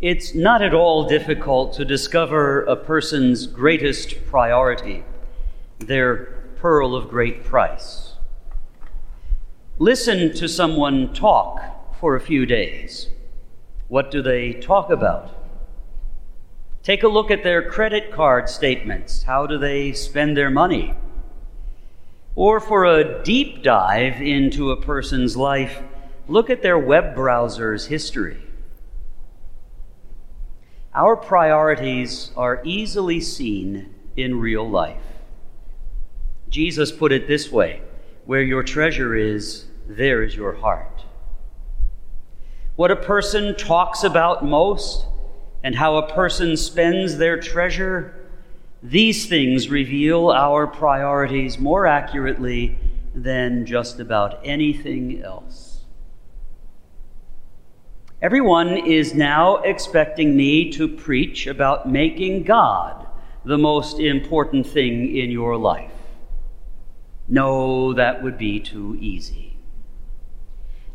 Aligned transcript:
It's 0.00 0.32
not 0.32 0.62
at 0.62 0.74
all 0.74 1.08
difficult 1.08 1.72
to 1.74 1.84
discover 1.84 2.62
a 2.62 2.76
person's 2.76 3.48
greatest 3.48 4.26
priority, 4.26 5.02
their 5.80 6.36
pearl 6.60 6.94
of 6.94 7.08
great 7.08 7.42
price. 7.42 8.12
Listen 9.80 10.32
to 10.34 10.48
someone 10.48 11.12
talk 11.12 11.98
for 11.98 12.14
a 12.14 12.20
few 12.20 12.46
days. 12.46 13.08
What 13.88 14.12
do 14.12 14.22
they 14.22 14.52
talk 14.52 14.88
about? 14.88 15.34
Take 16.84 17.02
a 17.02 17.08
look 17.08 17.32
at 17.32 17.42
their 17.42 17.68
credit 17.68 18.12
card 18.12 18.48
statements. 18.48 19.24
How 19.24 19.48
do 19.48 19.58
they 19.58 19.92
spend 19.94 20.36
their 20.36 20.50
money? 20.50 20.94
Or 22.36 22.60
for 22.60 22.84
a 22.84 23.20
deep 23.24 23.64
dive 23.64 24.22
into 24.22 24.70
a 24.70 24.80
person's 24.80 25.36
life, 25.36 25.82
look 26.28 26.50
at 26.50 26.62
their 26.62 26.78
web 26.78 27.16
browser's 27.16 27.86
history. 27.86 28.44
Our 30.98 31.14
priorities 31.14 32.32
are 32.36 32.60
easily 32.64 33.20
seen 33.20 33.94
in 34.16 34.40
real 34.40 34.68
life. 34.68 35.00
Jesus 36.48 36.90
put 36.90 37.12
it 37.12 37.28
this 37.28 37.52
way 37.52 37.82
where 38.26 38.42
your 38.42 38.64
treasure 38.64 39.14
is, 39.14 39.66
there 39.86 40.24
is 40.24 40.34
your 40.34 40.54
heart. 40.54 41.04
What 42.74 42.90
a 42.90 42.96
person 42.96 43.56
talks 43.56 44.02
about 44.02 44.44
most 44.44 45.06
and 45.62 45.76
how 45.76 45.98
a 45.98 46.12
person 46.12 46.56
spends 46.56 47.16
their 47.16 47.38
treasure, 47.38 48.28
these 48.82 49.28
things 49.28 49.68
reveal 49.68 50.32
our 50.32 50.66
priorities 50.66 51.60
more 51.60 51.86
accurately 51.86 52.76
than 53.14 53.66
just 53.66 54.00
about 54.00 54.40
anything 54.44 55.22
else. 55.22 55.77
Everyone 58.20 58.76
is 58.76 59.14
now 59.14 59.58
expecting 59.58 60.36
me 60.36 60.72
to 60.72 60.88
preach 60.88 61.46
about 61.46 61.88
making 61.88 62.42
God 62.42 63.06
the 63.44 63.56
most 63.56 64.00
important 64.00 64.66
thing 64.66 65.16
in 65.16 65.30
your 65.30 65.56
life. 65.56 65.92
No, 67.28 67.92
that 67.92 68.20
would 68.24 68.36
be 68.36 68.58
too 68.58 68.98
easy. 69.00 69.56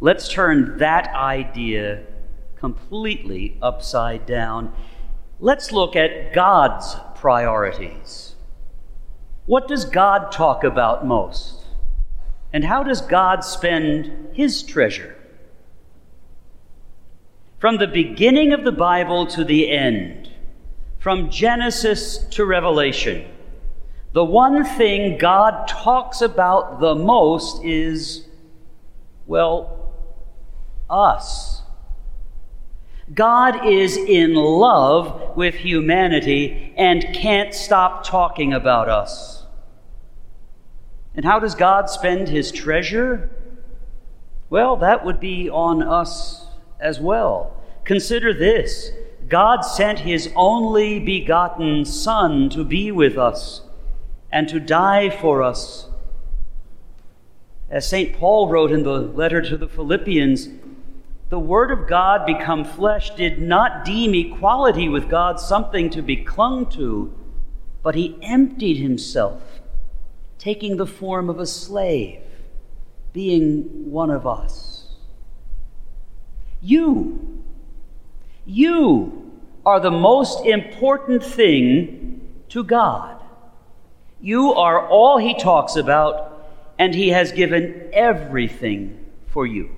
Let's 0.00 0.28
turn 0.28 0.78
that 0.78 1.14
idea 1.14 2.02
completely 2.56 3.56
upside 3.62 4.26
down. 4.26 4.72
Let's 5.38 5.70
look 5.70 5.94
at 5.94 6.32
God's 6.32 6.96
priorities. 7.14 8.34
What 9.46 9.68
does 9.68 9.84
God 9.84 10.32
talk 10.32 10.64
about 10.64 11.06
most? 11.06 11.60
And 12.52 12.64
how 12.64 12.82
does 12.82 13.00
God 13.00 13.44
spend 13.44 14.34
his 14.34 14.64
treasure? 14.64 15.16
From 17.62 17.78
the 17.78 17.86
beginning 17.86 18.52
of 18.52 18.64
the 18.64 18.72
Bible 18.72 19.24
to 19.28 19.44
the 19.44 19.70
end, 19.70 20.28
from 20.98 21.30
Genesis 21.30 22.18
to 22.30 22.44
Revelation, 22.44 23.24
the 24.12 24.24
one 24.24 24.64
thing 24.64 25.16
God 25.16 25.68
talks 25.68 26.20
about 26.22 26.80
the 26.80 26.96
most 26.96 27.64
is, 27.64 28.26
well, 29.28 29.94
us. 30.90 31.62
God 33.14 33.64
is 33.64 33.96
in 33.96 34.34
love 34.34 35.36
with 35.36 35.54
humanity 35.54 36.74
and 36.76 37.14
can't 37.14 37.54
stop 37.54 38.02
talking 38.02 38.52
about 38.52 38.88
us. 38.88 39.46
And 41.14 41.24
how 41.24 41.38
does 41.38 41.54
God 41.54 41.88
spend 41.88 42.26
his 42.26 42.50
treasure? 42.50 43.30
Well, 44.50 44.78
that 44.78 45.04
would 45.04 45.20
be 45.20 45.48
on 45.48 45.84
us 45.84 46.48
as 46.82 47.00
well. 47.00 47.56
Consider 47.84 48.34
this 48.34 48.90
God 49.28 49.62
sent 49.62 50.00
his 50.00 50.30
only 50.36 50.98
begotten 50.98 51.84
Son 51.84 52.50
to 52.50 52.64
be 52.64 52.90
with 52.92 53.16
us 53.16 53.62
and 54.30 54.48
to 54.48 54.60
die 54.60 55.08
for 55.08 55.42
us. 55.42 55.88
As 57.70 57.88
St. 57.88 58.14
Paul 58.14 58.48
wrote 58.48 58.72
in 58.72 58.82
the 58.82 58.98
letter 58.98 59.40
to 59.40 59.56
the 59.56 59.68
Philippians, 59.68 60.48
the 61.30 61.38
Word 61.38 61.70
of 61.70 61.88
God 61.88 62.26
become 62.26 62.64
flesh 62.64 63.14
did 63.14 63.40
not 63.40 63.86
deem 63.86 64.14
equality 64.14 64.88
with 64.90 65.08
God 65.08 65.40
something 65.40 65.88
to 65.90 66.02
be 66.02 66.16
clung 66.16 66.68
to, 66.72 67.14
but 67.82 67.94
he 67.94 68.18
emptied 68.20 68.76
himself, 68.76 69.40
taking 70.36 70.76
the 70.76 70.86
form 70.86 71.30
of 71.30 71.40
a 71.40 71.46
slave, 71.46 72.20
being 73.14 73.90
one 73.90 74.10
of 74.10 74.26
us. 74.26 74.71
You, 76.62 77.42
you 78.46 79.32
are 79.66 79.80
the 79.80 79.90
most 79.90 80.46
important 80.46 81.24
thing 81.24 82.30
to 82.50 82.62
God. 82.62 83.20
You 84.20 84.54
are 84.54 84.88
all 84.88 85.18
he 85.18 85.34
talks 85.34 85.74
about, 85.74 86.46
and 86.78 86.94
he 86.94 87.08
has 87.08 87.32
given 87.32 87.90
everything 87.92 89.04
for 89.26 89.44
you. 89.44 89.70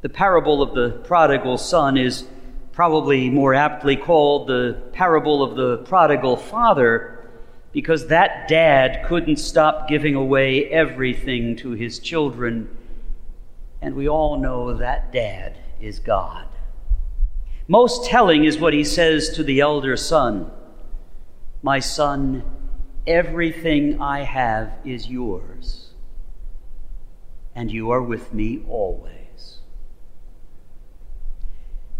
The 0.00 0.08
parable 0.08 0.62
of 0.62 0.74
the 0.74 0.90
prodigal 1.04 1.58
son 1.58 1.98
is 1.98 2.24
probably 2.72 3.28
more 3.28 3.54
aptly 3.54 3.96
called 3.96 4.48
the 4.48 4.82
parable 4.92 5.42
of 5.42 5.54
the 5.54 5.78
prodigal 5.84 6.36
father 6.36 7.28
because 7.72 8.08
that 8.08 8.48
dad 8.48 9.04
couldn't 9.06 9.36
stop 9.36 9.88
giving 9.88 10.14
away 10.14 10.66
everything 10.70 11.56
to 11.56 11.72
his 11.72 11.98
children. 11.98 12.68
And 13.82 13.94
we 13.94 14.08
all 14.08 14.38
know 14.38 14.72
that 14.72 15.12
dad 15.12 15.58
is 15.80 15.98
God. 15.98 16.46
Most 17.68 18.06
telling 18.06 18.44
is 18.44 18.58
what 18.58 18.72
he 18.72 18.84
says 18.84 19.30
to 19.30 19.42
the 19.42 19.60
elder 19.60 19.96
son 19.96 20.50
My 21.62 21.80
son, 21.80 22.44
everything 23.06 24.00
I 24.00 24.20
have 24.20 24.72
is 24.84 25.08
yours, 25.08 25.92
and 27.54 27.70
you 27.70 27.90
are 27.90 28.02
with 28.02 28.32
me 28.32 28.62
always. 28.68 29.58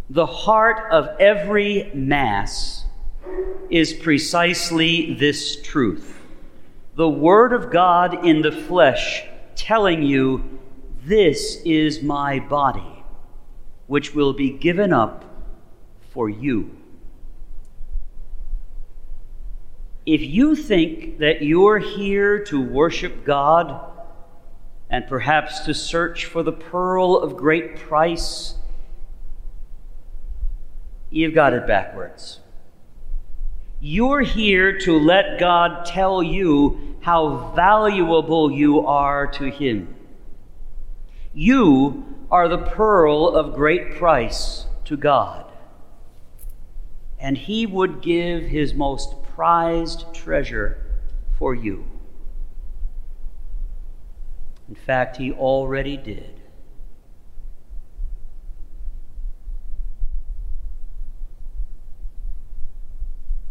The 0.09 0.27
heart 0.27 0.93
of 0.93 1.09
every 1.19 1.91
Mass 1.95 2.85
is 3.71 3.93
precisely 3.93 5.15
this 5.15 5.61
truth 5.63 6.21
the 6.95 7.09
Word 7.09 7.55
of 7.55 7.71
God 7.71 8.27
in 8.27 8.43
the 8.43 8.53
flesh 8.53 9.25
telling 9.55 10.03
you, 10.03 10.59
This 11.05 11.61
is 11.65 12.01
my 12.01 12.39
body, 12.39 13.05
which 13.89 14.15
will 14.15 14.33
be 14.33 14.51
given 14.51 14.93
up 14.93 15.25
for 16.11 16.29
you. 16.29 16.71
If 20.07 20.21
you 20.21 20.55
think 20.55 21.19
that 21.19 21.43
you're 21.43 21.79
here 21.81 22.45
to 22.45 22.61
worship 22.61 23.25
God 23.25 23.85
and 24.91 25.05
perhaps 25.09 25.61
to 25.61 25.75
search 25.75 26.27
for 26.27 26.45
the 26.45 26.53
pearl 26.53 27.17
of 27.17 27.37
great 27.37 27.77
price, 27.77 28.55
you've 31.11 31.35
got 31.35 31.53
it 31.53 31.67
backwards. 31.67 32.39
You're 33.81 34.21
here 34.21 34.79
to 34.81 35.01
let 35.01 35.41
God 35.41 35.85
tell 35.85 36.23
you 36.23 36.97
how 37.01 37.53
valuable 37.57 38.53
you 38.53 38.87
are 38.87 39.27
to 39.33 39.51
Him. 39.51 39.97
You 41.35 42.27
are 42.31 42.49
the 42.49 42.59
pearl 42.59 43.29
of 43.29 43.55
great 43.55 43.95
price 43.95 44.67
to 44.85 44.97
God. 44.97 45.51
And 47.19 47.39
He 47.39 47.65
would 47.65 48.03
give 48.03 48.43
His 48.43 48.75
most 48.75 49.23
prized 49.35 50.13
treasure 50.13 50.85
for 51.39 51.55
you. 51.55 51.87
In 54.69 54.75
fact, 54.75 55.17
He 55.17 55.33
already 55.33 55.97
did. 55.97 56.42